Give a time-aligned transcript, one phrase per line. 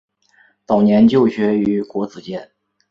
[0.65, 2.49] 早年就学于国子监。